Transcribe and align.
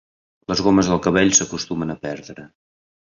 Les 0.53 0.61
gomes 0.67 0.89
del 0.91 1.03
cabell 1.07 1.33
s'acostumen 1.41 1.95
a 1.95 1.97
perdre. 2.07 2.47